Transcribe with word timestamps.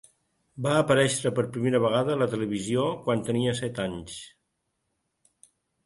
Va 0.67 0.71
aparèixer 0.77 1.31
per 1.41 1.45
primera 1.59 1.83
vegada 1.85 2.15
a 2.15 2.19
la 2.23 2.29
televisió 2.33 2.89
quan 3.05 3.25
tenia 3.31 3.57
set 3.63 3.87
anys. 3.87 4.21